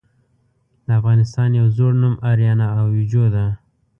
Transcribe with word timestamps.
د 0.85 0.87
افغانستان 0.99 1.49
يو 1.59 1.65
ﺯوړ 1.75 1.93
نوم 2.01 2.15
آريانا 2.31 2.67
آويجو 2.81 3.23
ده. 3.35 3.45